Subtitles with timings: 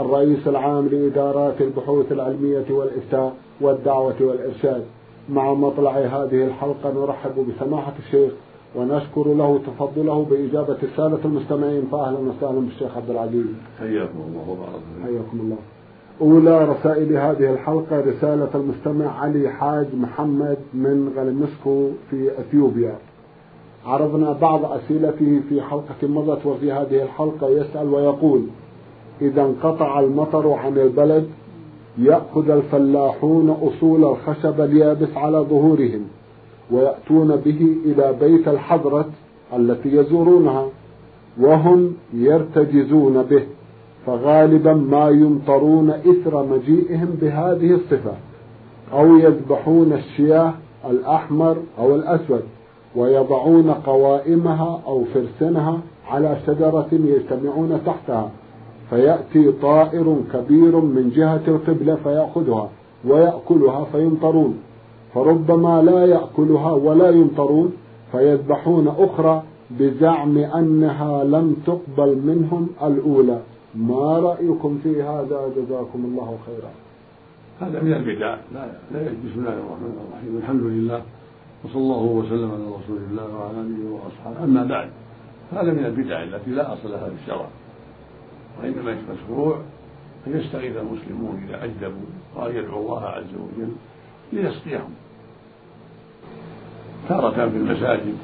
[0.00, 4.84] الرئيس العام لإدارات البحوث العلمية والإفتاء والدعوة والإرشاد.
[5.28, 8.32] مع مطلع هذه الحلقة نرحب بسماحة الشيخ
[8.76, 11.82] ونشكر له تفضله بإجابة رسالة المستمعين.
[11.92, 13.46] فأهلا وسهلا بالشيخ عبد العزيز.
[13.78, 15.56] حياكم الله وبارك حياكم الله.
[16.20, 22.94] أولى رسائل هذه الحلقة رسالة المستمع علي حاج محمد من غلمسكو في أثيوبيا.
[23.86, 28.42] عرضنا بعض أسئلته في حلقة مضت وفي هذه الحلقة يسأل ويقول
[29.22, 31.28] إذا انقطع المطر عن البلد
[31.98, 36.00] يأخذ الفلاحون أصول الخشب اليابس على ظهورهم
[36.70, 39.06] ويأتون به إلى بيت الحضرة
[39.56, 40.66] التي يزورونها
[41.40, 43.42] وهم يرتجزون به
[44.06, 48.12] فغالبا ما يمطرون إثر مجيئهم بهذه الصفة
[48.92, 50.54] أو يذبحون الشياه
[50.90, 52.42] الأحمر أو الأسود
[52.96, 55.78] ويضعون قوائمها أو فرسنها
[56.08, 58.30] على شجرة يجتمعون تحتها.
[58.90, 62.70] فيأتي طائر كبير من جهة القبلة فيأخذها
[63.04, 64.58] ويأكلها فيمطرون.
[65.14, 67.72] فربما لا يأكلها ولا يمطرون
[68.12, 73.40] فيذبحون أخرى بزعم أنها لم تقبل منهم الأولى.
[73.74, 76.70] ما رأيكم في هذا؟ جزاكم الله خيرا.
[77.60, 78.36] هذا من البدع.
[78.54, 80.36] لا لا بسم الله الرحمن الرحيم.
[80.42, 81.02] الحمد لله
[81.64, 84.44] وصلى الله وسلم على رسول الله وعلى آله وأصحابه.
[84.44, 84.88] أما بعد
[85.52, 87.46] هذا من البدع التي لا أصل لها في الشرع
[88.60, 89.58] وإنما مشروع
[90.26, 93.72] أن يستغيث المسلمون إذا أجدبوا وأن يدعو الله عز وجل
[94.32, 94.90] ليسقيهم
[97.08, 98.16] تارة في المساجد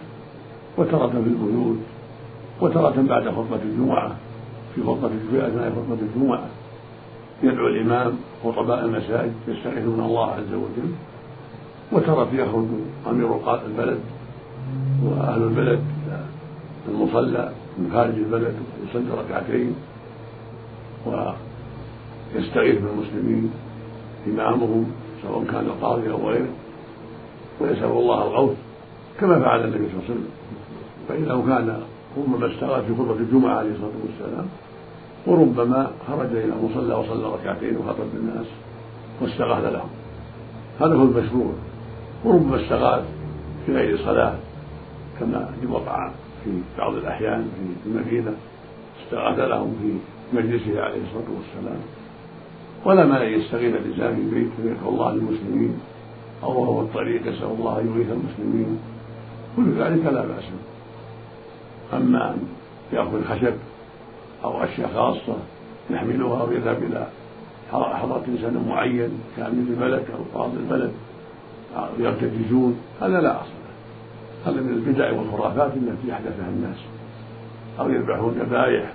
[0.78, 1.78] وتارة في البيوت
[2.60, 4.16] وتارة بعد خطبة الجمعة
[4.74, 6.46] في خطبة في أثناء خطبة الجمعة
[7.42, 10.92] يدعو الإمام خطباء المساجد يستغيثون الله عز وجل
[11.92, 12.66] وترى يخرج
[13.10, 14.00] أمير البلد
[15.04, 15.80] وأهل البلد
[16.88, 18.54] المصلى من خارج البلد
[18.88, 19.74] يصلي ركعتين.
[21.06, 23.50] ويستغيث بالمسلمين
[24.26, 26.48] إمامهم سواء كان القاضي أو غيره
[27.60, 28.56] ويسأل الله الغوث
[29.20, 30.28] كما فعل النبي صلى الله عليه وسلم.
[31.08, 31.82] فإنه كان
[32.16, 34.46] ربما استغاث في خطبة الجمعة عليه الصلاة والسلام
[35.26, 38.46] وربما خرج إلى المصلى وصلى ركعتين وخطب الناس
[39.20, 39.88] واستغاث لهم.
[40.80, 41.52] هذا هو المشروع.
[42.24, 43.04] وربما استغاث
[43.66, 44.34] في غير صلاة
[45.20, 46.10] كما وقع
[46.44, 47.48] في بعض الأحيان
[47.84, 48.32] في المدينة
[49.04, 49.98] استغاث لهم في
[50.32, 51.80] مجلسه عليه الصلاة والسلام.
[52.84, 55.80] ولا مانع يستغيث الإنسان في بيت ويدعو الله للمسلمين.
[56.42, 58.78] أو وهو الطريق يسأل الله أن يغيث المسلمين.
[59.56, 60.44] كل ذلك لا بأس
[61.92, 62.38] أما أن
[62.92, 63.54] يأخذ خشب
[64.44, 65.36] أو أشياء خاصة
[65.90, 67.06] يحملها ويذهب إلى
[67.72, 70.92] حضرة إنسان معين كأمير الملك أو قاضي البلد
[71.98, 74.52] يرتجزون هذا لا أصل له.
[74.52, 76.78] هذا من البدع والخرافات التي أحدثها الناس.
[77.80, 78.92] أو يذبحون ذبائح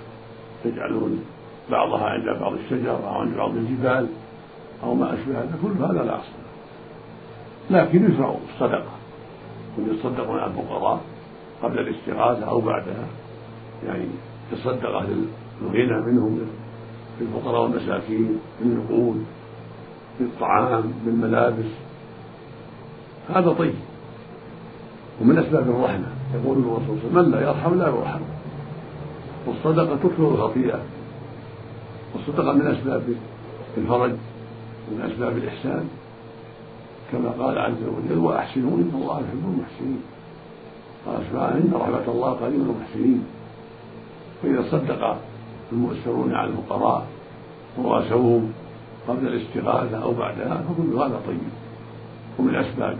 [0.64, 1.24] يجعلون
[1.70, 4.06] بعضها عند بعض الشجر أو عند بعض الجبال
[4.82, 6.42] أو ما أشبه هذا كل هذا لا أصل
[7.70, 8.90] لكن يشرع الصدقة.
[9.78, 11.00] هم يتصدقون على الفقراء
[11.62, 13.06] قبل الاستغاثة أو بعدها.
[13.86, 14.04] يعني
[14.52, 15.26] يتصدق أهل
[15.62, 16.40] الغنى منهم
[17.20, 19.24] بالفقراء والمساكين بالنقود
[20.20, 21.70] بالطعام بالملابس
[23.34, 23.74] هذا طيب.
[25.20, 28.20] ومن أسباب الرحمة يقول الرسول صلى الله عليه وسلم من لا يرحم لا يرحم.
[29.46, 30.80] والصدقة تكثر الخطيئة.
[32.14, 33.02] والصدقة من أسباب
[33.76, 34.12] الفرج
[34.90, 35.88] ومن أسباب الإحسان
[37.12, 40.02] كما قال عز وجل وأحسنوا إن الله يحب المحسنين.
[41.06, 43.24] قال سبحانه إن رحمة الله قريب المحسنين.
[44.42, 45.16] فإذا صدق
[45.72, 47.06] المؤثرون على الفقراء
[47.78, 48.52] وراسوهم
[49.08, 51.40] قبل الاستغاثة أو بعدها فكل هذا طيب.
[52.38, 52.98] ومن أسباب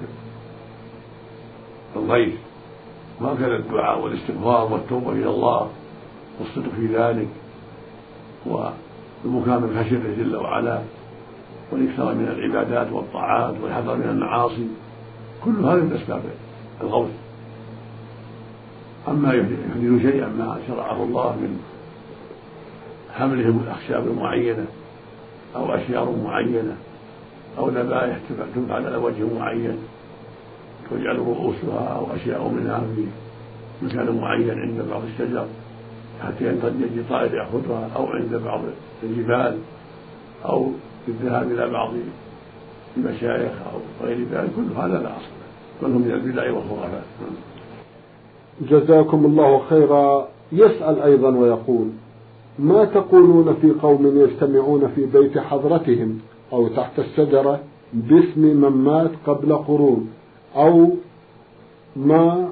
[1.96, 2.34] الغيث
[3.20, 5.68] وهكذا الدعاء والاستغفار والتوبة إلى الله
[6.40, 7.28] والصدق في ذلك
[8.46, 10.80] والبكاء من خشيته جل وعلا
[11.72, 14.66] والإكثار من العبادات والطاعات والحذر من المعاصي.
[15.44, 16.22] كل هذا من أسباب
[16.80, 17.10] الغوث.
[19.08, 21.60] أما يحدث شيئا ما شرعه الله من
[23.14, 24.66] حملهم الأخشاب المعينة
[25.56, 26.76] أو أشجار معينة
[27.58, 28.18] أو ذبائح
[28.54, 29.78] تفعل على وجه معين
[30.90, 33.06] تجعل رؤوسها أو أشياء منها في
[33.82, 35.46] مكان معين عند بعض الشجر.
[36.22, 38.60] حتى ينتج طائر يأخذها أو عند بعض
[39.02, 39.58] الجبال
[40.44, 40.66] أو
[41.06, 41.90] بالذهاب إلى بعض
[42.96, 45.32] المشايخ أو غير ذلك كل هذا لا أصل
[45.80, 47.02] كله من البدع والخرافات.
[48.60, 50.28] جزاكم الله خيرا.
[50.52, 51.88] يسأل أيضا ويقول
[52.58, 56.18] ما تقولون في قوم يجتمعون في بيت حضرتهم
[56.52, 57.60] أو تحت الشجرة
[57.92, 60.08] باسم من مات قبل قرون
[60.56, 60.90] أو
[61.96, 62.48] ما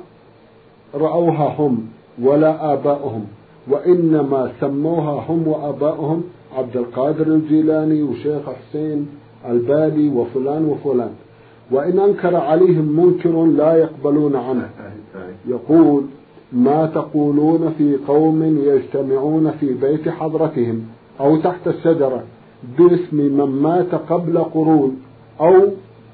[0.94, 1.88] رأوها هم
[2.22, 3.26] ولا آباؤهم؟
[3.68, 6.22] وإنما سموها هم وآباؤهم
[6.56, 9.08] عبد القادر الجيلاني وشيخ حسين
[9.48, 11.10] البالي وفلان وفلان.
[11.70, 14.70] وإن أنكر عليهم منكر لا يقبلون عنه.
[15.48, 16.02] يقول
[16.52, 20.82] ما تقولون في قوم يجتمعون في بيت حضرتهم
[21.20, 22.22] أو تحت الشجرة
[22.78, 24.96] باسم من مات قبل قرون
[25.40, 25.54] أو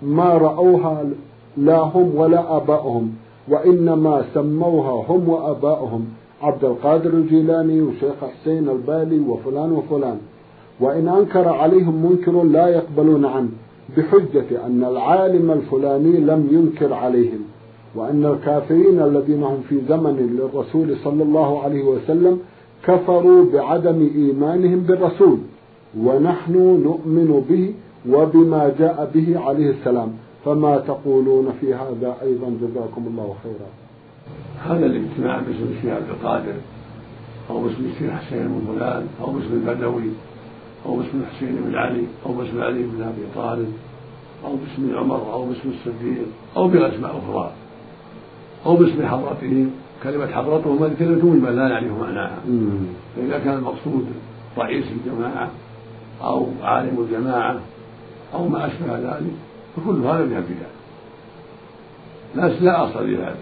[0.02, 1.04] ما رأوها
[1.56, 3.14] لا هم ولا آباؤهم
[3.48, 6.06] وإنما سموها هم وآباؤهم
[6.42, 10.18] عبد القادر الجيلاني وشيخ حسين البالي وفلان وفلان.
[10.80, 13.48] وإن أنكر عليهم منكر لا يقبلون عنه
[13.96, 17.40] بحجة أن العالم الفلاني لم ينكر عليهم
[17.94, 22.38] وأن الكافرين الذين هم في زمن للرسول صلى الله عليه وسلم
[22.84, 25.38] كفروا بعدم إيمانهم بالرسول
[26.00, 26.52] ونحن
[26.84, 27.74] نؤمن به
[28.12, 30.08] وبما جاء به عليه السلام.
[30.44, 33.85] فما تقولون في هذا أيضا جزاكم الله خيرا.
[34.64, 36.54] هذا الاجتماع باسم الشيخ عبد القادر
[37.50, 40.10] أو باسم الشيخ حسين بن فلان أو باسم البدوي
[40.86, 43.72] أو باسم الحسين بن علي أو باسم علي بن أبي طالب
[44.44, 46.26] أو باسم عمر أو باسم الصديق
[46.56, 47.52] أو بأسماء أخرى
[48.66, 49.66] أو باسم حضرته.
[50.02, 52.38] كلمة حضرته هذه كلمة مجملة لا نعرف معناها.
[53.16, 54.06] فإذا كان المقصود
[54.58, 55.50] رئيس الجماعة
[56.22, 57.60] أو عالم الجماعة
[58.34, 59.32] أو ما أشبه ذلك
[59.76, 60.66] فكل هذا من البدع
[62.34, 63.36] لا لا أصل لهذا.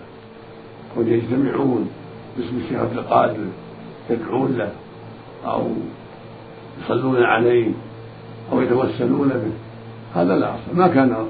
[0.97, 1.91] وأن يجتمعون
[2.37, 3.45] باسم الشيخ عبد القادر
[4.11, 4.73] يدعون له
[5.47, 5.67] أو
[6.85, 7.73] يصلون عليه
[8.53, 9.53] أو يتوسلون به.
[10.21, 10.77] هذا لا أصل.
[10.77, 11.27] ما كان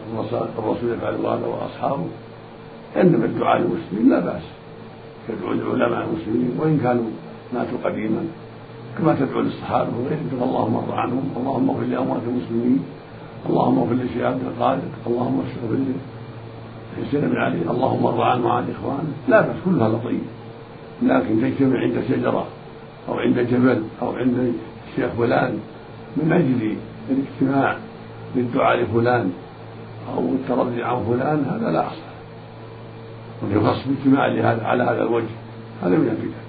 [0.59, 2.07] الرسول يفعل هذا وأصحابه.
[2.97, 4.43] إنما الدعاء للمسلمين لا بأس.
[5.29, 7.05] يدعو العلماء المسلمين وإن كانوا
[7.55, 8.25] ماتوا قديما.
[8.99, 10.43] كما تدعو للصحابة وغيرهم.
[10.43, 12.83] اللهم ارض عنهم اللهم اغفر لأموات المسلمين
[13.49, 15.77] اللهم اغفر لشيخ عبد القادر اللهم اغفر
[16.99, 19.13] لي حسين بن علي اللهم ارض عنه وعن إخوانه.
[19.29, 20.21] لا بأس كل هذا طيب
[21.03, 22.47] لكن تجتمع عند شجرة
[23.09, 24.53] أو عند جبل أو عند
[24.89, 25.59] الشيخ فلان
[26.17, 26.77] من أجل
[27.11, 27.77] الاجتماع
[28.37, 29.33] للدعاء لفلان
[30.15, 32.15] أو الترضي عن فلان هذا لا أصل.
[33.43, 35.35] ويخص لهذا على هذا الوجه
[35.83, 36.45] هذا من البدع.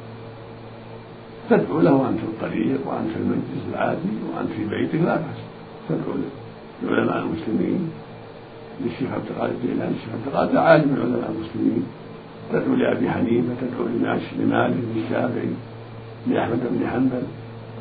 [1.50, 4.00] تدعو له وأنت في الطريق وأنت في المجلس العادي
[4.36, 5.42] وأنت في بيتك لا بأس.
[5.90, 6.14] تدعو
[6.84, 7.92] لعلماء المسلمين.
[8.82, 11.84] للشيخ عبد القادر الجيلاني الشيخ عبد القادر عالم من علماء المسلمين.
[12.52, 13.88] تدعو لأبي حنيفة تدعو
[14.40, 15.50] لمالك للشافعي
[16.28, 17.24] لأحمد بن حنبل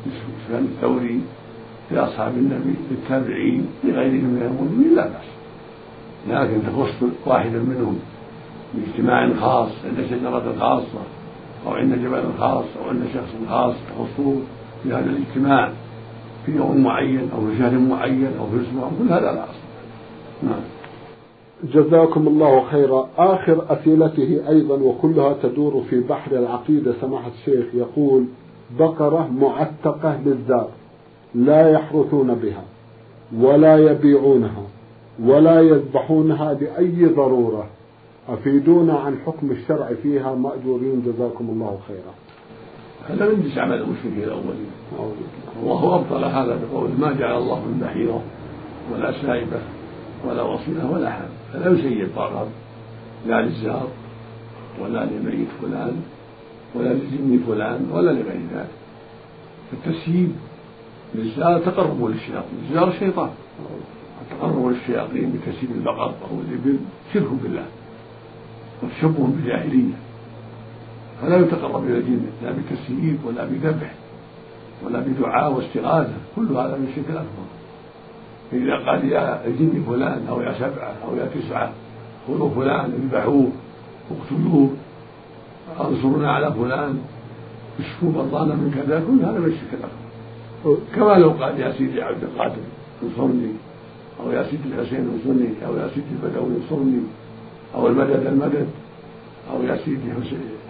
[0.05, 1.21] لسفيان الثوري
[1.91, 5.35] لأصحاب النبي للتابعين لغيرهم من المؤمنين لا بأس.
[6.29, 7.99] لكن تخص واحدا منهم
[8.73, 11.03] باجتماع خاص عند شجرة خاصة
[11.65, 14.35] أو عند جبل خاص أو عند شخص خاص تخصه
[14.83, 15.71] في هذا الاجتماع
[16.45, 19.65] في يوم معين أو في شهر معين أو في أسبوع كل هذا لا أصل.
[20.43, 20.61] نعم.
[21.63, 23.09] جزاكم الله خيرا.
[23.17, 28.25] آخر أسئلته أيضا وكلها تدور في بحر العقيدة سماحة الشيخ يقول
[28.79, 30.69] بقرة معتقة للزار
[31.35, 32.63] لا يحرثون بها
[33.39, 34.63] ولا يبيعونها
[35.23, 37.65] ولا يذبحونها لأي ضرورة.
[38.29, 42.13] أفيدونا عن حكم الشرع فيها؟ مأجورين جزاكم الله خيرا.
[43.09, 44.71] هذا من جنس عمل المشركين الأولين
[45.63, 48.21] الله أبطل هذا بقول ما جعل الله من بحيرة
[48.93, 49.59] ولا سائبة
[50.27, 52.47] ولا وصيلة ولا حام فلا يسيب بقر
[53.27, 53.87] لا للزار
[54.81, 56.01] ولا لميت فلان
[56.75, 58.67] ولا لجن فلان ولا لغير ذلك.
[59.71, 60.31] فالتسييب
[61.15, 63.29] للزار تقرب للشياطين الزار شيطان.
[64.21, 66.77] التقرب للشياطين بتسييب البقر أو الإبل
[67.13, 67.65] شرك بالله
[68.83, 69.93] وتشبه بالجاهلية.
[71.21, 73.93] فلا يتقرب إلى الجن لا بتسييب ولا بذبح
[74.85, 77.45] ولا بدعاء واستغاثة كل هذا من الشرك الأكبر
[78.51, 81.71] فإذا قال يا الجن فلان أو يا سبعة أو يا تسعة
[82.27, 83.47] خذوا فلان اذبحوه
[84.11, 84.69] اقتلوه
[85.79, 86.99] انصرنا على فلان
[87.79, 89.89] اشفوا مرضانا من كذا كل هذا من الشرك
[90.95, 92.61] كما لو قال يا سيدي عبد القادر
[93.03, 93.51] انصرني
[94.19, 97.01] أو يا سيدي الحسين انصرني أو يا سيدي البدوي انصرني
[97.75, 98.67] أو المدد المدد
[99.51, 100.11] أو يا سيدي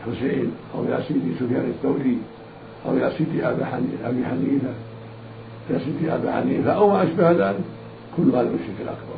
[0.05, 2.17] حسين أو يا سيدي سفيان الثوري
[2.87, 4.25] أو يا سيدي أبا أبي
[5.67, 7.59] سيدي أبا حنيفة أو ما أشبه ذلك
[8.17, 9.15] كل هذا من الشرك الأكبر.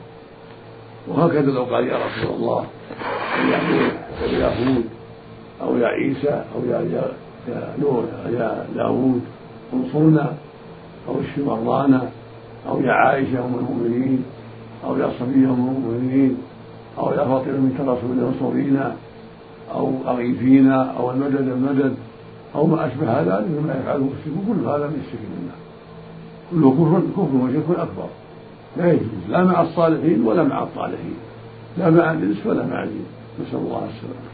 [1.08, 2.66] وهكذا لو قال يا رسول الله
[4.24, 4.86] أو يا هود
[5.62, 7.12] أو يا عيسى أو يا يا,
[7.48, 9.22] يا نوح يا داوود
[9.74, 10.34] انصرنا
[11.08, 12.10] أو اشف مرضانا
[12.70, 14.24] أو يا عائشة أم المؤمنين
[14.86, 16.38] أو يا صفية أم المؤمنين
[16.98, 18.96] أو يا فاطمة بنت رسول انصرينا
[19.72, 21.96] أو أغيثينا أو المدد المدد
[22.56, 25.67] أو ما أشبه ذلك مما يفعله المشركون كل هذا من الشرك بالله.
[26.52, 28.10] كله كفر كفر وشرك أكبر.
[28.78, 31.16] لا يجوز لا مع الصالحين ولا مع الطالحين.
[31.78, 33.06] لا مع الإنس ولا مع الجن.
[33.42, 34.28] نسأل الله السلامة.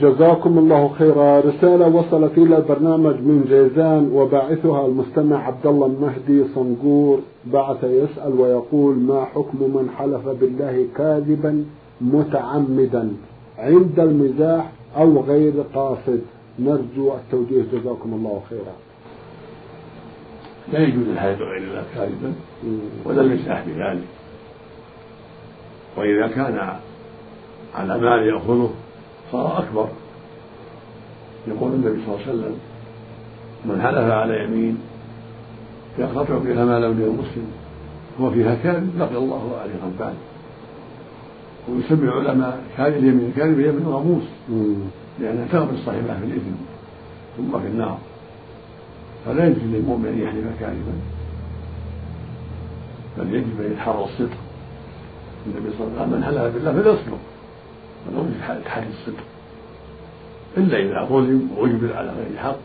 [0.00, 1.40] جزاكم الله خيرا.
[1.40, 7.18] رسالة وصلت إلى البرنامج من جيزان وباعثها المستمع عبد الله المهدي صنقور.
[7.52, 11.64] بعث يسأل ويقول ما حكم من حلف بالله كاذبا
[12.00, 13.12] متعمدا؟
[13.58, 16.20] عند المزاح أو غير قاصد؟
[16.58, 17.62] نرجو التوجيه.
[17.72, 18.74] جزاكم الله خيرا.
[20.72, 22.32] لا يجوز الحلف بغير الله كاذبا
[23.04, 24.04] ولا المزاح بذلك.
[25.96, 26.76] وإذا كان
[27.74, 28.70] على مال يأخذه
[29.32, 29.88] صار أكبر.
[31.48, 32.58] يقول النبي صلى الله عليه وسلم
[33.64, 34.78] من حلف على يمين
[35.98, 37.46] يقطع فيها مال ابن المسلم
[38.20, 40.14] هو فيها كاذب لقي الله عليه غضبان.
[41.68, 44.22] ويسمي العلماء هذه اليمين الكاذب هي من غموس
[45.20, 46.50] لأنها تغمس صاحبها في الإثم
[47.36, 47.98] ثم في النار.
[49.26, 50.94] فلا يجوز للمؤمن أن يحلف كاذبا
[53.18, 54.36] بل يجب أن يتحرى الصدق.
[55.46, 57.18] النبي صلى الله عليه وسلم من حلف بالله فليصدق
[58.06, 59.24] ولو بحال الصدق.
[60.56, 62.56] إلا إذا ظلم وأجبر على غير الحق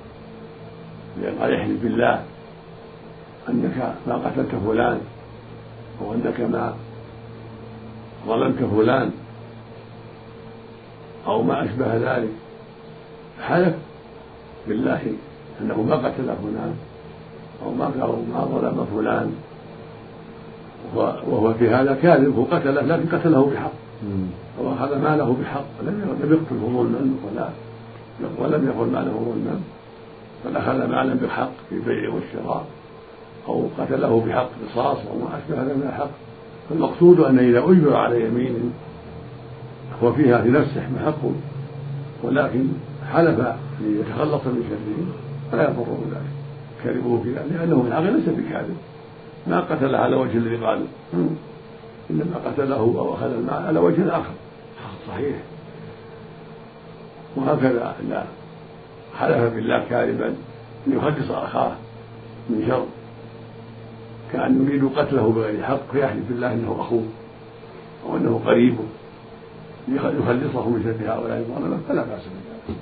[1.21, 2.23] لأن قال يحلف بالله
[3.49, 5.01] أنك ما قتلت فلان
[6.01, 6.75] أو أنك ما
[8.27, 9.11] ظلمت فلان
[11.27, 12.33] أو ما أشبه ذلك.
[13.41, 13.75] حلف
[14.67, 15.13] بالله
[15.61, 16.73] أنه ما قتل فلان
[17.65, 17.91] أو ما
[18.33, 19.31] ما ظلم فلان.
[20.95, 23.71] وهو في هذا كاذب هو قتله لكن قتله بحق.
[24.59, 25.65] وأخذ ماله بحق.
[25.83, 27.49] لم يقتله ظلما ولا
[28.37, 29.59] ولم يقل ماله ظلما
[30.45, 32.65] بل أخذ مالا بحق في البيع والشراء
[33.47, 36.09] أو قتله بحق قصاص أو ما أشبه هذا من الحق.
[36.69, 38.73] فالمقصود أن إذا أجبر على يمين
[40.03, 41.21] هو فيها في نفسه محق.
[42.23, 42.67] ولكن
[43.13, 43.39] حلف
[43.81, 45.30] ليتخلص من شره.
[45.51, 46.21] فلا يضره ذلك
[46.83, 48.77] كذبه في ذلك لأنه من الحق ليس بكاذب.
[49.47, 50.85] ما قتل على وجه الذي قال.
[52.11, 54.33] إنما قتله أو أخذ المال على وجه آخر
[55.07, 55.35] صحيح.
[57.35, 58.25] وهكذا إذا
[59.17, 60.35] حلف بالله كاذبا
[60.87, 61.71] ليخلص أخاه
[62.49, 62.85] من شر.
[64.33, 67.03] كأن يريد قتله بغير حق فيحلف بالله أنه أخوه
[68.05, 68.83] أو أنه قريبه.
[69.87, 72.77] يخلصه من شر هؤلاء الظلمة فلا بأس بذلك.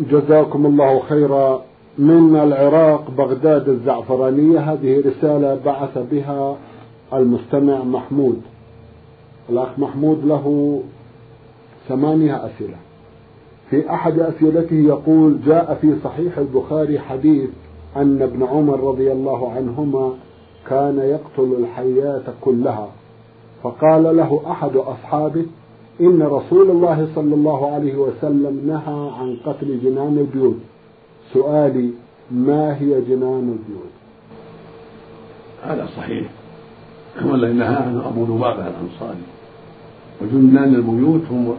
[0.00, 1.62] جزاكم الله خيرا.
[1.98, 6.56] من العراق بغداد الزعفرانية هذه رسالة بعث بها
[7.12, 8.40] المستمع محمود.
[9.50, 10.80] الأخ محمود له
[11.88, 12.76] ثمانية أسئلة.
[13.70, 17.50] في أحد أسئلته يقول جاء في صحيح البخاري حديث
[17.96, 20.12] أن ابن عمر رضي الله عنهما
[20.68, 22.88] كان يقتل الحيات كلها
[23.62, 25.46] فقال له أحد أصحابه
[26.00, 30.56] إن رسول الله صلى الله عليه وسلم نهى عن قتل جنان البيوت.
[31.32, 31.90] سؤالي
[32.30, 33.92] ما هي جنان البيوت؟
[35.62, 36.26] هذا صحيح.
[37.24, 39.26] والذي نهى عنه أبو لبابة الأنصاري.
[40.22, 41.54] وجنان البيوت هم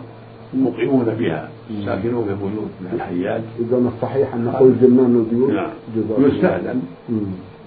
[0.54, 1.50] المقيمون بها
[1.86, 3.42] ساكنون في البيوت من الحيات.
[3.60, 5.70] إذا الصحيح أن نقول جنان البيوت نعم.
[6.20, 6.82] يستأذن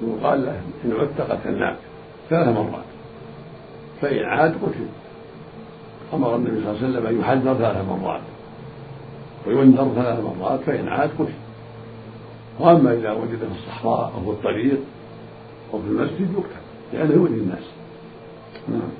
[0.09, 1.77] وقال له إن عدت قتلناك
[2.31, 2.85] ثلاث مرات.
[4.01, 4.87] فإن عاد قتل.
[6.15, 8.21] أمر النبي صلى الله عليه وسلم أن يحذر ثلاث مرات.
[9.47, 11.33] وينذر ثلاث مرات فإن عاد قتل
[12.61, 14.79] وأما إذا وجد في الصحراء أو في الطريق
[15.75, 16.61] أو في المسجد يقتل
[16.93, 17.65] لأنه يؤذي الناس.
[18.69, 18.91] نعم.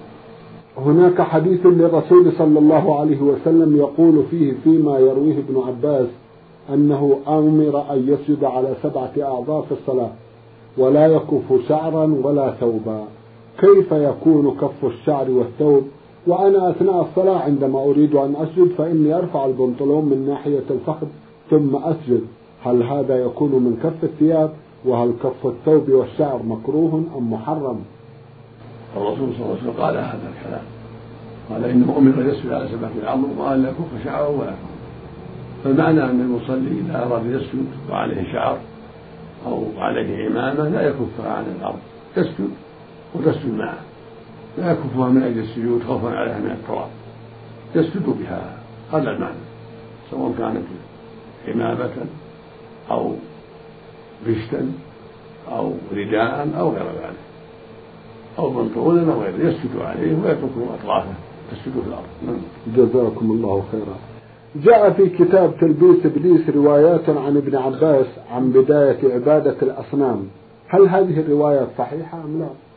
[0.77, 6.07] هناك حديث للرسول صلى الله عليه وسلم يقول فيه فيما يرويه ابن عباس
[6.75, 10.11] أنه أمر أن يسجد على سبعة أعضاء في الصلاة
[10.79, 13.05] ولا يكف شعرا ولا ثوبا.
[13.59, 15.89] كيف يكون كف الشعر والثوب؟
[16.27, 21.07] وأنا أثناء الصلاة عندما أريد أن أسجد فإني أرفع البنطلون من ناحية الفخذ
[21.51, 22.23] ثم أسجد.
[22.65, 24.51] هل هذا يكون من كف الثياب؟
[24.85, 27.81] وهل كف الثوب والشعر مكروه أم محرم؟
[28.97, 30.63] الرسول صلى الله عليه وسلم قال هذا الكلام.
[31.51, 34.55] قال إنه أمر يسجد على سبعة العظم وقال لا يكف شعره ولا
[35.65, 38.59] فالمعنى أن المصلي إذا أراد يسجد وعليه شعر
[39.47, 41.79] أو عليه عمامة لا يكفها عن الأرض.
[42.17, 42.51] يسجد
[43.15, 43.79] وتسجد معه.
[44.61, 46.89] لا يكفها من أجل السجود خوفا عليها من التراب
[47.75, 48.59] يسجد بها
[48.93, 49.35] هذا المعنى.
[50.11, 50.65] سواء كانت
[51.49, 52.07] عمامة
[52.91, 53.13] أو
[54.27, 54.73] بشتا
[55.53, 57.17] أو رداء أو غير ذلك.
[58.39, 60.51] أو بنطلونا أو غيره يسجد عليه ويترك
[60.81, 61.15] أطرافه.
[61.51, 62.07] تسجد في الأرض.
[62.27, 62.37] نعم.
[62.77, 63.97] جزاكم الله خيرا.
[64.57, 70.29] جاء في كتاب تلبيس إبليس روايات عن ابن عباس عن بداية عبادة الأصنام.
[70.69, 72.70] هل هذه الرواية صحيحة أم لا؟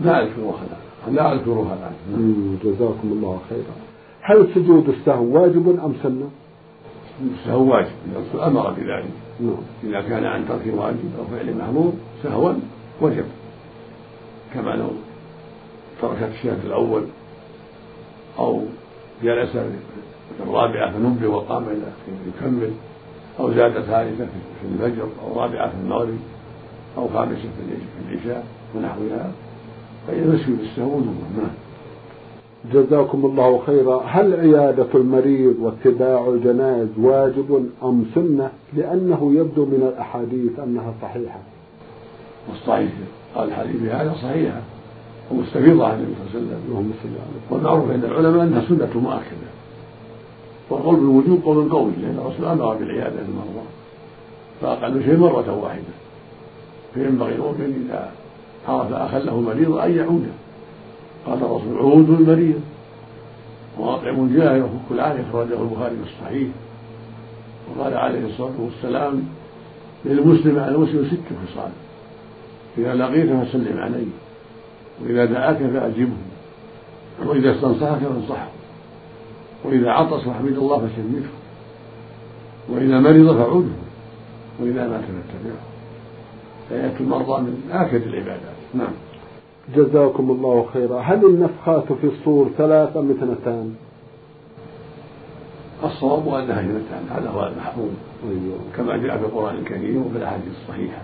[0.00, 0.66] لا أذكرها
[1.10, 3.74] لا أذكرها الآن جزاكم الله خيرا.
[4.20, 6.30] هل سجود السهو واجب أم سنة؟
[7.38, 7.90] السهو واجب.
[8.16, 9.10] الرسول أمر بذلك.
[9.40, 9.56] نعم.
[9.84, 12.52] إذا كان عن ترك واجب أو فعل محمود سهوا
[13.00, 13.24] وجب.
[14.54, 14.88] كما لو
[16.02, 17.02] ترك الشهادة الأول
[18.38, 18.62] أو
[19.22, 21.92] جلس في الرابعة فنبه وقام إلى
[22.28, 22.70] يكمل
[23.40, 24.26] أو زاد ثالثة
[24.60, 26.18] في الفجر أو رابعة في المغرب
[26.96, 29.32] أو خامسة في العشاء ونحوها.
[30.06, 31.50] فإذا يسجد السهو نعم
[32.72, 34.02] جزاكم الله خيرا.
[34.06, 41.38] هل عيادة المريض واتباع الجنائز واجب أم سنة؟ لأنه يبدو من الأحاديث أنها صحيحة.
[42.50, 42.90] والصحيح
[43.34, 44.60] قال الحديث هذا صحيحة.
[45.30, 47.16] ومستفيضة عن النبي صلى الله عليه وسلم.
[47.50, 49.50] والمعروف عند العلماء أنها سنة مؤكدة.
[50.70, 53.66] والقول بالوجوب قول قوي لأن الرسول أمر بالعيادة المرضى.
[54.60, 55.94] فأقل شيء مرة واحدة.
[56.94, 58.12] فينبغي المؤمن إذا
[58.68, 60.32] عرف أخا له مريض أن يعوده
[61.26, 62.60] قال الرسول عودوا المريض.
[63.78, 66.48] وأطعموا الجائع وفكوا العاني أخرجه البخاري في الصحيح.
[67.68, 69.22] وقال عليه الصلاة والسلام
[70.04, 71.70] للمسلم على المسلم ست خصال.
[72.78, 74.06] إذا لقيته فسلم عليه
[75.02, 76.16] وإذا دعاك فأجبه
[77.26, 78.48] وإذا استنصحك فانصحه
[79.64, 81.28] وإذا عطس وحمد الله فشمته
[82.68, 83.74] وإذا مرض فعوده
[84.60, 85.71] وإذا مات فاتبعه.
[86.72, 88.56] فيأتي المرضى من آكد العبادات.
[88.74, 88.92] نعم.
[89.76, 91.00] جزاكم الله خيرا.
[91.00, 93.74] هل النفخات في الصور ثلاث أم اثنتان؟
[95.84, 97.90] الصواب أنها اثنتان هذا هو المحفوظ.
[98.24, 98.58] أيوه.
[98.76, 101.02] كما جاء في القرآن الكريم وفي الأحاديث الصحيحة.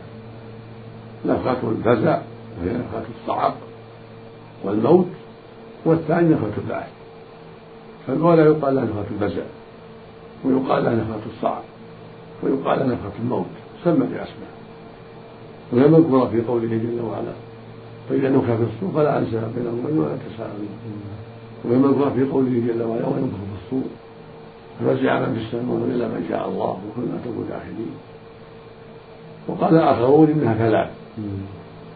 [1.26, 2.18] نفخة الفزع
[2.60, 3.54] وهي نفخة الصعق
[4.64, 5.06] والموت
[5.84, 6.88] والثاني نفخة البعث.
[8.06, 9.42] فالأولى يقال لها نفخة الفزع
[10.44, 11.64] ويقال لها نفخة الصعق
[12.42, 13.46] ويقال لها نفخة الموت.
[13.84, 14.57] سمى بأسماء.
[15.72, 17.32] وهي مذكورة في قوله جل وعلا.
[18.08, 20.68] فإذا نفخ في الصور فلا أنساب بينهم ولا تساءلون
[21.64, 23.88] وهي مذكورة في قوله جل وعلا وينفخ في الصور
[24.80, 27.94] ففزع من في السماء إلا من شاء الله وكنا تكون داخلين
[29.48, 30.88] وقال آخرون إنها ثلاث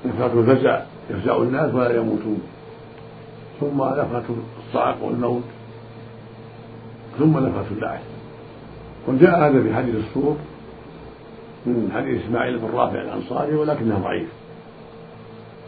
[0.06, 2.40] نفخة الفزع يفزع الناس ولا يموتون.
[3.60, 4.24] ثم نفخة
[4.68, 5.42] الصعق والموت.
[7.18, 8.00] ثم نفخة البعث
[9.08, 10.36] وجاء هذا في حديث الصور
[11.66, 14.28] من حديث إسماعيل بن رافع الأنصاري ولكنه ضعيف.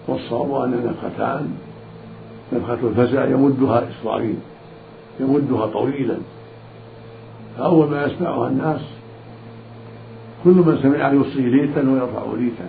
[0.08, 1.54] والصواب أن نفختان
[2.52, 4.36] نفخة الفزع يمدها إسرائيل
[5.20, 6.16] يمدها طويلا.
[7.58, 8.80] فأول ما يسمعها الناس
[10.44, 12.66] كل من سمعها يصغي ليتا ويرفع ليتا.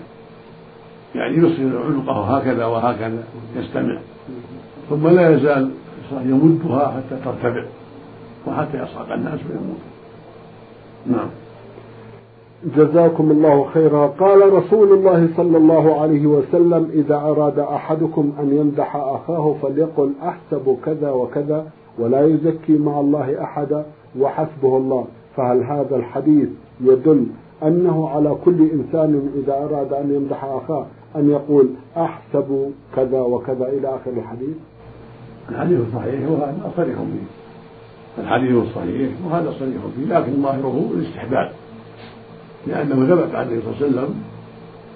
[1.16, 3.24] يعني يصغي عنقه هكذا وهكذا
[3.56, 4.00] يستمع.
[4.90, 5.72] ثم لا يزال
[6.12, 7.66] يمدها حتى ترتفع
[8.48, 9.96] وحتى يصعق الناس ويموتوا
[11.06, 11.30] نعم.
[12.66, 14.08] جزاكم الله خيرا.
[14.08, 20.78] قال رسول الله صلى الله عليه وسلم إذا أراد أحدكم أن يمدح أخاه فليقل أحسب
[20.86, 21.66] كذا وكذا
[22.00, 23.86] ولا يزكي مع الله أحدا
[24.20, 25.06] وحسبه الله.
[25.38, 26.50] فهل هذا الحديث
[26.82, 27.26] يدل
[27.64, 33.88] أنه على كل إنسان إذا أراد أن يمدح أخاه أن يقول أحسب كذا وكذا إلى
[33.96, 34.56] آخر الحديث؟
[35.50, 37.28] الحديث صحيح وهذا صريح فيه
[38.24, 41.52] الحديث صحيح وهذا صريح فيه لكن ظاهره الاستحباب.
[42.68, 44.24] لأنه ثبت عن النبي صلى الله عليه وسلم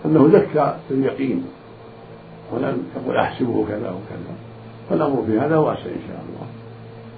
[0.06, 1.46] أنه زكى باليقين
[2.52, 4.34] ولم يقل أحسبه كذا وكذا.
[4.90, 6.48] فالأمر في هذا واسع إن شاء الله.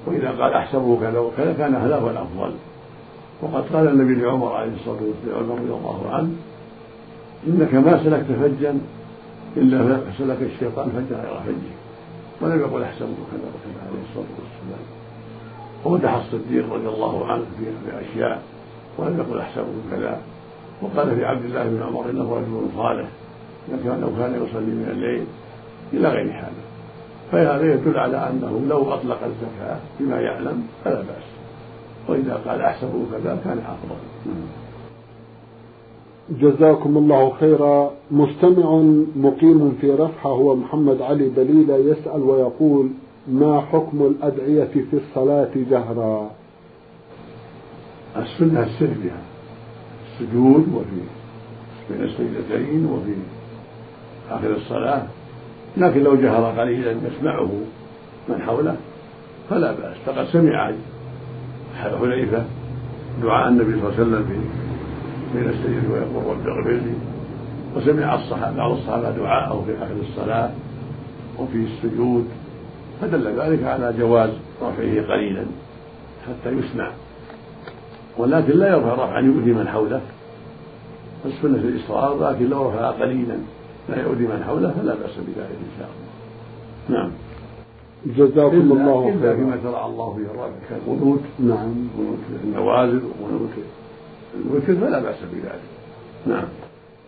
[0.05, 2.51] وإذا قال أحسبه كذا وكذا كان هذا هو الأفضل.
[3.41, 6.29] وقد قال النبي لعمر عليه الصلاة والسلام رضي الله عنه
[7.47, 8.77] إنك ما سلكت فجا
[9.57, 11.73] إلا سلك الشيطان فجا غير فجه.
[12.41, 14.85] ولم يقل أحسبه كذا وكذا عليه الصلاة والسلام.
[15.85, 17.65] ومدح الصديق رضي الله عنه في
[18.01, 18.41] أشياء
[18.97, 20.21] ولم يقل أحسبه كذا.
[20.81, 23.07] وقال في عبد الله بن عمر إنه رجل صالح
[23.71, 25.25] لو كان يصلي من الليل
[25.93, 26.61] إلى غير هذا.
[27.31, 31.27] فهذا يدل على أنه لو أطلق الزكاة بما يعلم فلا بأس.
[32.07, 33.95] وإذا قال أحسبه كذا كان أفضل.
[36.29, 37.91] جزاكم الله خيرا.
[38.11, 38.81] مستمع
[39.15, 42.89] مقيم في رفحة هو محمد علي بليلة يسأل ويقول
[43.27, 46.31] ما حكم الأدعية في الصلاة جهرا؟
[48.17, 49.21] السنة السر بها
[50.11, 51.01] السجود وفي
[51.89, 53.13] بين السجدتين وفي
[54.31, 55.03] آخر الصلاة.
[55.77, 57.51] لكن لو جهر قليلا يسمعه
[58.29, 58.75] من حوله
[59.49, 59.97] فلا بأس.
[60.05, 60.71] فقد سمع
[61.75, 62.45] حذيفة
[63.23, 64.39] دعاء النبي صلى الله عليه وسلم في
[65.39, 66.93] بين السجد ويقول رب اغفر لي
[67.75, 70.51] وسمع الصحابة بعض الصحابة دعاءه في آخر الصلاة
[71.39, 72.25] وفي السجود.
[73.01, 74.29] فدل ذلك على جواز
[74.61, 75.45] رفعه قليلا
[76.27, 76.91] حتى يسمع.
[78.17, 80.01] ولكن لا يرفع رفعا يؤذي من حوله
[81.25, 83.37] السنة في الإصرار لكن لو رفع قليلا
[83.89, 86.99] لا يؤذي من حوله فلا بأس بذلك إن شاء الله.
[86.99, 87.11] نعم.
[88.05, 89.35] جزاكم الله خيرا خيرا.
[89.35, 91.73] فيما شرع الله في الرابع كالقنوت نعم.
[91.97, 93.49] قنوت النوازل وقنوت
[94.35, 95.61] الوتر فلا بأس بذلك.
[96.27, 96.47] نعم.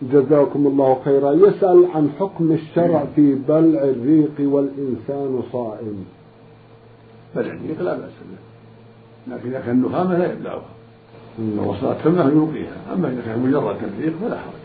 [0.02, 1.32] جزاكم الله خيرا.
[1.32, 6.04] يسأل عن حكم الشرع في بلع الريق والإنسان صائم.
[7.36, 10.73] بلع الريق لا بأس به لكن إذا كان نخامة لا يبلعها.
[11.38, 14.64] لو وصلت فمه يلقيها أما إذا كان مجرد تفريق فلا حرج.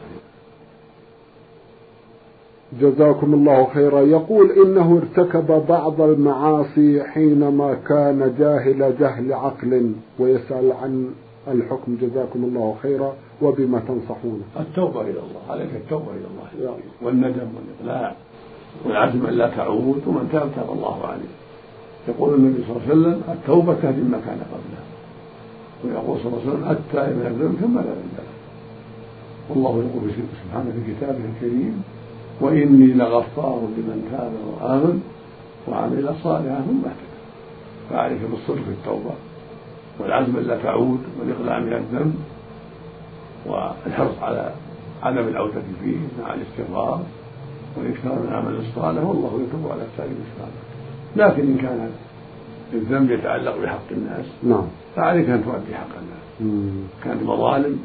[2.82, 4.01] جزاكم الله خيرا.
[4.01, 11.10] يقول إنه ارتكب بعض المعاصي حينما كان جاهل جهل عقل ويسأل عن
[11.47, 11.97] الحكم.
[12.01, 13.13] جزاكم الله خيرا.
[13.41, 15.41] وبما تنصحونه التوبة إلى الله.
[15.49, 16.25] عليك التوبة إلى
[16.62, 16.75] الله.
[17.01, 18.15] والندم والإقلاع
[18.86, 20.01] والعزم أن لا تعود.
[20.08, 21.29] ومن تاب تاب الله عليه.
[22.08, 24.88] يقول النبي صلى الله عليه وسلم التوبة تهدم ما كان قبلها
[25.84, 28.30] ويقول صلى الله عليه وسلم التائب من الذنب كما لا ذنب له
[29.50, 30.12] والله يقول
[30.46, 31.84] سبحانه في كتابه الكريم
[32.42, 35.02] وإني لغفار لمن تاب وآمن
[35.68, 37.10] وعمل صالحا ثم اهتدى.
[37.89, 39.12] فعليك بالصدق في التوبة
[40.00, 42.15] والعزم ألا تعود والإقلاع من الذنب
[43.46, 44.52] والحرص على
[45.04, 47.02] عدم العودة فيه مع الاستغفار
[47.78, 50.62] والإكثار من العمل الصالح والله يتوب على التائب الصالح
[51.15, 51.89] لكن إن كان
[52.73, 54.25] الذنب يتعلق بحق الناس.
[54.43, 54.63] نعم.
[54.95, 56.53] فعليك أن تؤدي حق الناس.
[57.03, 57.79] كانت مظالم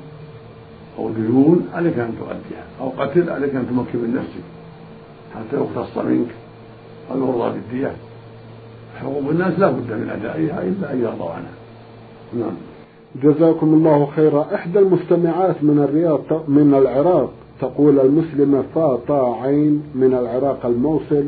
[0.99, 2.65] أو ديون عليك أن تؤديها.
[2.81, 4.45] أو قتل عليك أن تمكن من نفسك.
[5.35, 6.29] حتى يقتص منك.
[7.11, 7.93] أو يرضى بالدية.
[9.01, 11.55] حقوق الناس لا بد من أدائها إلا أن يرضوا عنها.
[12.33, 12.55] نعم.
[13.23, 14.47] جزاكم الله خيرا.
[14.55, 21.25] إحدى المستمعات من الرياض من العراق تقول المسلمة فاطا عين من العراق الموصل.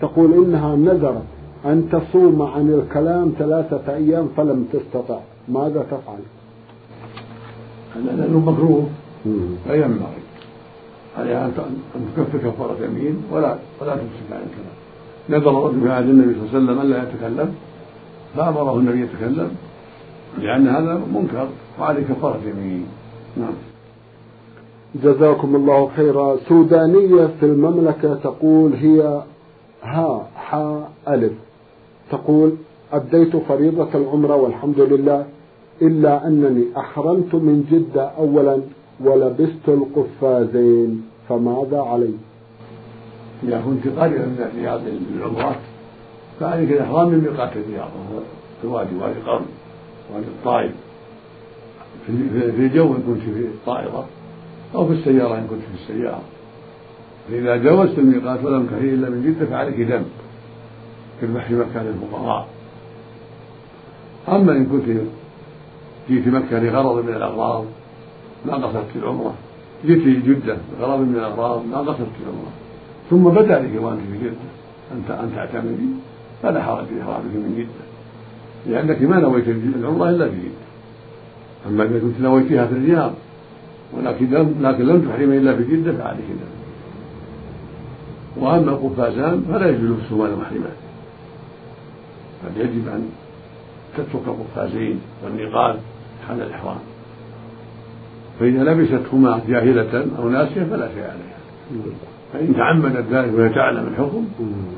[0.00, 5.18] تقول إنها نذرت أن تصوم عن الكلام ثلاثة أيام فلم تستطع.
[5.48, 6.18] ماذا تفعل؟
[8.04, 8.86] لأنه مكروه.
[9.68, 10.22] لا ينبغي
[11.18, 14.78] عليها أن تكفر كفارة يمين ولا ولا تمسك عن الكلام.
[15.30, 17.54] نذر الرجل في عهد النبي صلى الله عليه وسلم ألا يتكلم.
[18.36, 19.50] فأمره النبي يتكلم.
[20.38, 21.48] لأن هذا منكر.
[21.80, 22.86] وعليه كفارة يمين.
[23.36, 23.54] نعم.
[24.94, 26.36] جزاكم الله خيرا.
[26.48, 29.22] سودانية في المملكة تقول هي
[29.82, 31.32] ها حا ألف.
[32.10, 32.52] تقول
[32.92, 35.26] أديت فريضة العمرة والحمد لله
[35.82, 38.58] إلا أنني أحرمت من جدة أولا
[39.00, 42.14] ولبست القفازين فماذا علي؟
[43.44, 44.80] إذا كنت قريبا من الرياض
[45.14, 45.56] للعمرات
[46.40, 48.22] فعليك الإحرام من ميقات الرياض وهو
[48.62, 49.46] في وادي وادي قرن
[50.14, 50.72] وادي الطائف.
[52.06, 52.12] في
[52.58, 54.06] الجو إن كنت في الطائرة
[54.74, 56.22] أو في السيارة إن كنت في السيارة.
[57.28, 60.02] فإذا جاوزت الميقات ولم تحري إلا من جدة فعليك دم
[61.20, 62.48] في مكان الفقراء
[64.28, 64.84] أما إن كنت
[66.10, 67.64] جئت مكة لغرض من الأغراض
[68.46, 69.34] ما قصدت العمرة.
[69.84, 72.52] جئت جدة لغرض من الأغراض ما قصدت العمرة.
[73.10, 74.48] ثم بدا لك وأنت في جدة.
[74.92, 75.88] أنت أن تعتمدي
[76.42, 77.88] فلا حرج في إحرامك من جدة.
[78.66, 80.68] لأنك ما نويت العمرة إلا في جدة.
[81.68, 83.12] أما إذا كنت نويتها في الرياض
[83.96, 86.58] ولكن لم لكن لم تحرمي إلا في جدة فعليك ذلك.
[88.36, 90.87] وأما القفازان فلا يجوز لبسهما المحرمات.
[92.44, 93.10] بل يجب أن
[93.96, 95.80] تترك القفازين والنقاب
[96.28, 96.78] حال الإحرام.
[98.40, 101.38] فإذا لبستهما جاهلة أو ناسية فلا شيء عليها.
[102.32, 104.26] فإن تعمدت ذلك وهي تعلم الحكم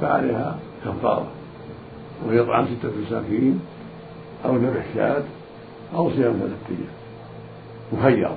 [0.01, 1.27] فعليها كفارة.
[2.27, 3.61] وهي طعام ستة مساكين
[4.45, 5.23] أو ذبح شاة
[5.95, 6.89] أو صيام ثلاثة أيام
[7.93, 8.37] مخيرة.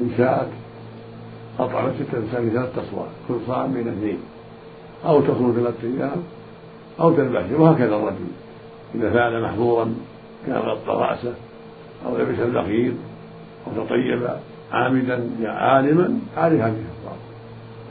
[0.00, 0.48] إن شاءت
[1.58, 3.10] أطعمت ستة مساكين ثلاثة أصوات.
[3.28, 4.18] كل صاع بين اثنين.
[5.06, 6.22] أو تصوم ثلاثة أيام
[7.00, 8.26] أو تذبح وهكذا الرجل.
[8.94, 9.94] إذا فعل محظورا
[10.46, 11.34] كان غطى رأسه
[12.06, 12.94] أو لبس البخيل
[13.66, 14.28] أو تطيب
[14.72, 17.18] عامدا عالما عليه هذه الكفارة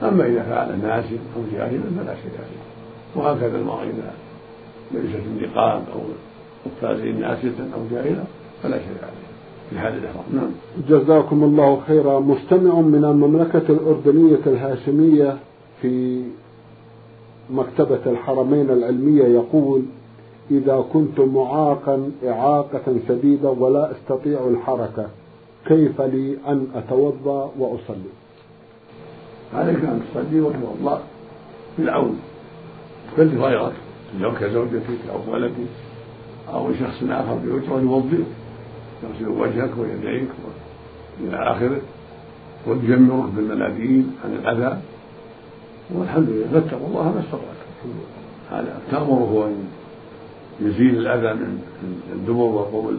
[0.03, 2.67] أما إذا فعل ناسيا أو جاهلا فلا شيء عليه.
[3.15, 4.13] وهكذا المرأة إذا
[4.91, 5.99] لبست النقاب أو
[6.65, 8.23] قفازين ناسية أو جاهلة
[8.63, 9.27] فلا شيء عليه.
[9.69, 10.49] في حال الإحرام نعم.
[10.89, 12.19] جزاكم الله خيرا.
[12.19, 15.37] مستمع من المملكة الأردنية الهاشمية
[15.81, 16.23] في
[17.49, 19.81] مكتبة الحرمين العلمية يقول
[20.51, 25.07] إذا كنت معاقا إعاقة شديدة ولا أستطيع الحركة
[25.65, 28.12] كيف لي أن أتوضأ وأصلي؟
[29.53, 31.01] عليك أن تصلي وتوضأ
[31.77, 32.19] بالعون
[33.13, 33.73] تكلف غيرك
[34.19, 35.53] لو كزوجتك أو ولدك
[36.53, 38.25] أو شخص آخر بأجرة يوضئك
[39.03, 40.27] يغسل وجهك ويديك
[41.19, 41.81] إلى آخره
[42.67, 44.81] ويجمرك بالمناديل عن الأذى.
[45.91, 46.47] والحمد لله.
[46.54, 47.89] فاتقوا الله ما استطعتم
[48.52, 49.67] هذا تأمره أن
[50.62, 51.62] يزيل الأذى من
[52.13, 52.97] الدبر والقبل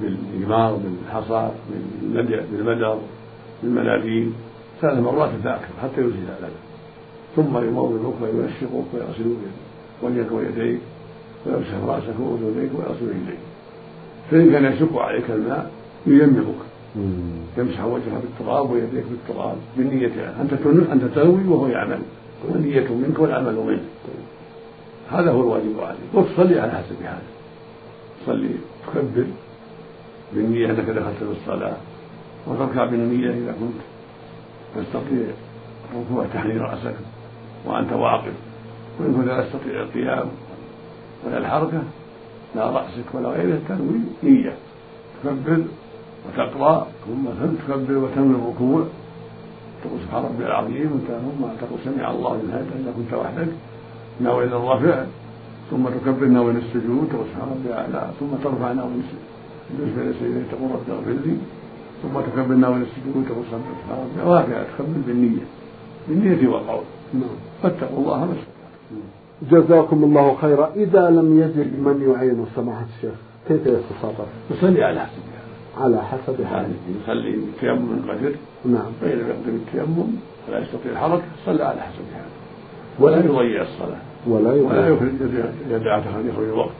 [0.00, 1.50] بالإمار بالحصى
[2.52, 2.98] بالمدر
[3.62, 4.32] بالمناديل
[4.80, 6.52] ثلاث مرات فأكثر حتى يزيل الأذى.
[7.36, 9.36] ثم يمر الأخرى ينشقك ويغسل
[10.02, 10.80] وجهك ويديك
[11.46, 13.38] ويمسح رأسك وأذنيك ويغسل رجليك
[14.30, 15.70] فإن كان يشق عليك الماء
[16.06, 16.71] ييممك
[17.56, 20.52] يمسح وجهه بالتراب ويديك بالتراب بالنية أنت
[20.92, 21.98] أنت تنوي وهو يعمل.
[22.48, 23.84] والنية منك والعمل منه
[25.10, 25.98] هذا هو الواجب عليك.
[26.14, 27.22] وتصلي على حسب هذا.
[28.22, 28.48] تصلي
[28.86, 29.26] تكبر.
[30.32, 31.76] بالنية أنك دخلت في الصلاة.
[32.46, 33.80] وتركع بالنية إذا كنت
[34.76, 35.26] تستطيع
[35.94, 36.94] ركوع تحرير رأسك
[37.66, 38.32] وأنت واقف.
[39.00, 40.28] وإن كنت لا تستطيع القيام
[41.26, 41.82] ولا الحركة
[42.54, 44.56] لا رأسك ولا غيره تنوي نية.
[45.24, 45.64] تكبر.
[46.26, 47.24] وتقرأ ثم
[47.68, 48.84] تكبر وتنوي الركوع.
[49.84, 53.48] تقول سبحان ربي العظيم ثم تقول سمع الله لمن هذا إذا كنت وحدك.
[54.20, 55.04] ناوي الرفع
[55.70, 57.08] ثم تكبر ناوي السجود.
[57.12, 58.90] تقول سبحان ربي الأعلى ثم ترفع ناوي
[59.70, 61.36] بالنسبة لسيدي تقول رب اغفر لي.
[62.02, 63.24] ثم تكبر ناوي السجود.
[63.28, 65.46] تقول سبحان ربي وهكذا تكبر بالنية.
[66.08, 66.84] بالنية والقول.
[67.14, 67.36] نعم.
[67.62, 68.34] فاتقوا الله ما
[69.50, 70.70] جزاكم الله خيرا.
[70.76, 73.14] إذا لم يجد من يعين سماحة الشيخ
[73.48, 75.31] كيف يتصرف؟ يصلي على حسب
[75.80, 78.92] على حسب حاله يصلي بالتيمم قدر نعم.
[79.00, 80.12] فإن لم يقدر التيمم
[80.48, 82.32] ولا يستطيع الحركة صلى على حسب حاله
[82.98, 84.00] ولا يضيع الصلاة.
[84.26, 84.70] ولا يضيع.
[84.70, 85.08] ولا يخرج
[85.70, 86.78] يدعى يخرج الوقت.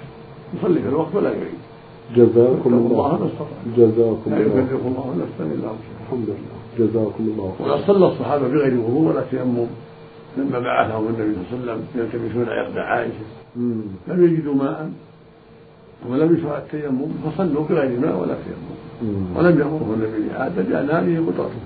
[0.58, 1.62] يصلي في الوقت ولا يعيد
[2.16, 6.52] جزاكم الله ما استطاع جزاكم لا الله يكلف الله نفسا الا وسعها الحمد لله.
[6.78, 7.70] جزاكم الله خيرا.
[7.70, 9.66] وقد صلى الصحابة بغير وضوء ولا تيمم
[10.36, 13.26] لما بعثهم النبي صلى الله عليه وسلم يلتمسون عقد عائشة.
[13.56, 13.82] مم.
[14.08, 14.90] لم يجدوا ماء؟
[16.10, 18.72] ولم يشرع التيمم فصلوا بغير ماء ولا تيمم.
[19.02, 19.36] مم.
[19.36, 21.62] ولم يامره النبي بهذا لأن هذه قدرته.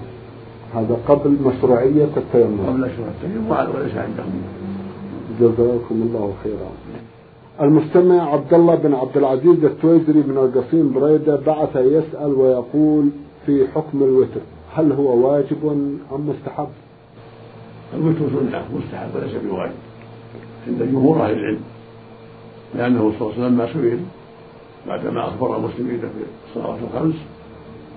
[0.75, 2.67] هذا قبل مشروعية التيمم.
[2.67, 4.43] قبل شرع التيمم وليس عندهم.
[5.41, 6.71] جزاكم الله خيرا.
[7.61, 13.09] المستمع عبد الله بن عبد العزيز التويزري من القصيم بريدة بعث يسأل ويقول
[13.47, 14.41] في حكم الوتر
[14.75, 15.57] هل هو واجب
[16.13, 16.69] أم مستحب؟
[17.95, 19.73] الوتر سنة مستحب وليس بواجب.
[20.69, 21.61] عند جمهور أهل العلم.
[22.75, 23.99] لأنه صلى الله عليه وسلم ما سئل
[24.89, 26.07] بعدما أخبر المسلمين في
[26.49, 27.15] الصلوات الخمس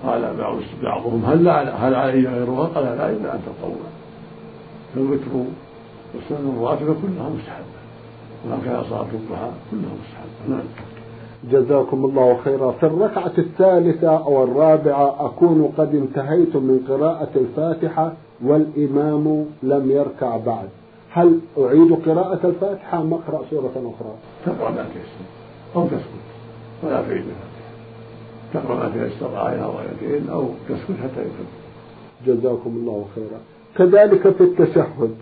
[0.06, 3.76] قال بعض بعضهم هل هل علي غيرها؟ قال لا إلا أن تطوع.
[4.94, 5.50] فالوتر
[6.14, 7.80] والسنن الراتبة كلها مستحبة.
[8.48, 10.48] وهكذا صلاة الضحى كلها مستحبة.
[10.48, 10.64] نعم.
[11.50, 12.72] جزاكم الله خيرا.
[12.72, 18.12] في الركعة الثالثة أو الرابعة أكون قد انتهيت من قراءة الفاتحة
[18.44, 20.68] والإمام لم يركع بعد.
[21.10, 24.14] هل أعيد قراءة الفاتحة أم أقرأ سورة أخرى؟
[24.46, 25.26] تقرأ ما تيسر
[25.76, 26.29] أو تسكت.
[26.82, 27.60] ولا تعيد الفاتحه
[28.54, 31.60] تقرأ ما إيه أو ايتين أو تسكت حتى يكمل
[32.26, 33.40] جزاكم الله خيرا.
[33.76, 35.14] كذلك في التشهد.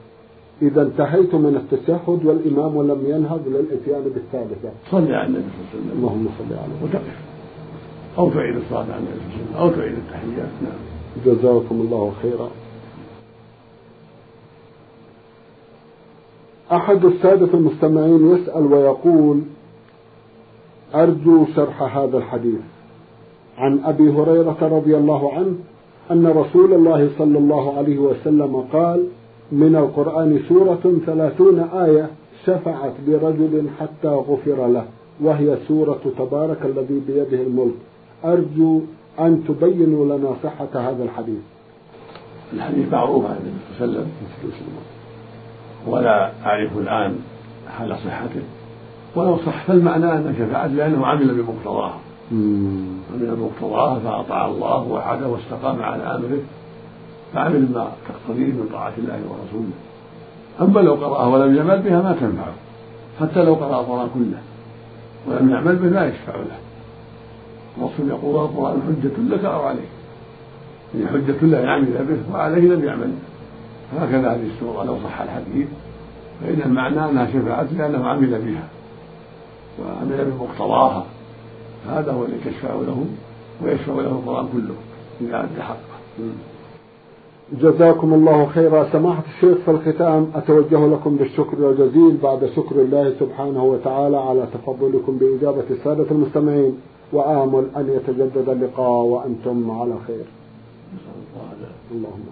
[0.63, 4.71] إذا انتهيت من التشهد والإمام لم ينهض للإتيان بالثالثة.
[4.91, 5.99] صلي على النبي صلى الله عليه وسلم.
[5.99, 7.19] اللهم صل عليه وتقف.
[8.19, 10.53] أو تعيد الصلاة على النبي صلى الله عليه وسلم أو تعيد التحيات.
[10.63, 10.79] نعم.
[11.27, 12.51] جزاكم الله خيرا.
[16.73, 19.41] أحد السادة المستمعين يسأل ويقول
[20.95, 22.61] أرجو شرح هذا الحديث.
[23.59, 25.55] عن أبي هريرة رضي الله عنه
[26.11, 29.05] أن رسول الله صلى الله عليه وسلم قال
[29.53, 32.11] من القرآن سورة ثلاثون آية
[32.47, 34.85] شفعت برجل حتى غفر له
[35.21, 37.75] وهي سورة تبارك الذي بيده الملك.
[38.25, 38.81] أرجو
[39.21, 41.43] أن تبينوا لنا صحة هذا الحديث.
[42.53, 44.83] الحديث معروف عن النبي صلى الله عليه وسلم.
[45.87, 47.19] ولا أعرف الآن
[47.79, 48.43] حال صحته.
[49.15, 51.99] ولو صح فالمعنى أن شفعت لأنه عمل بمقتضاها
[52.33, 56.41] عمل بمقتضاها فأطاع الله وحده واستقام على أمره
[57.35, 59.71] فعمل ما تقتضيه من طاعة الله ورسوله.
[60.61, 62.55] أما لو قرأها ولم يعمل بها ما تنفعه
[63.21, 64.39] حتى لو قرأ القرآن كله
[65.27, 66.59] ولم يعمل به لا يشفع له.
[67.79, 69.89] الرسول يقول القرآن حجة لك أو عليك.
[70.95, 73.13] يعني حجة له يعمل به وعليه لم يعمل.
[74.01, 75.69] هكذا هذه السورة لو صح الحديث
[76.43, 78.69] فإن المعنى أنها شفعت لأنه عمل بها.
[79.81, 81.05] وعمل بمقتضاها
[81.89, 83.05] هذا هو الذي تشفع له
[83.65, 84.75] ويشفع له القرآن كله
[85.21, 85.99] إذا أدى حقه.
[87.53, 88.89] جزاكم الله خيرا.
[88.93, 95.19] سماحة الشيخ في الختام أتوجه لكم بالشكر الجزيل بعد شكر الله سبحانه وتعالى على تفضلكم
[95.19, 96.77] بإجابة السادة المستمعين.
[97.13, 100.25] وآمل أن يتجدد اللقاء وأنتم على خير.
[101.93, 102.25] اللهم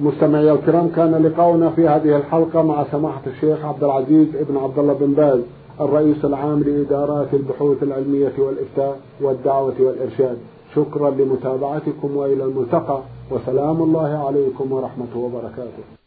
[0.00, 4.92] مستمعي الكرام كان لقاؤنا في هذه الحلقة مع سماحة الشيخ عبد العزيز ابن عبد الله
[4.92, 5.40] بن باز.
[5.80, 10.38] الرئيس العام لإدارات البحوث العلمية والإفتاء والدعوة والإرشاد.
[10.74, 16.01] شكرا لمتابعتكم وإلى الملتقى وسلام الله عليكم ورحمة وبركاته.